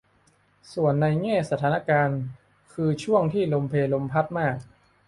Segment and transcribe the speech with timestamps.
[0.73, 2.19] ส่วนในแง่สถานการณ์
[2.73, 4.55] คือช่วงที่ลมเพลมพัดมาก